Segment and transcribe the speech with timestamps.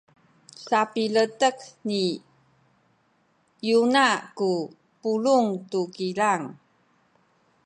[0.67, 1.57] sapiletek
[1.87, 2.01] ni
[3.69, 4.05] Yona
[4.37, 4.49] ku
[5.01, 6.43] pulung tu kilang.